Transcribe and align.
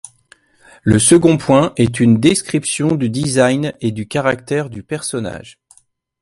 Le 0.81 0.97
second 0.97 1.37
point 1.37 1.73
est 1.75 2.01
un 2.01 2.13
description 2.15 2.95
du 2.95 3.07
design 3.07 3.73
et 3.81 3.91
du 3.91 4.07
caractère 4.07 4.71
du 4.71 4.81
personnage. 4.81 5.59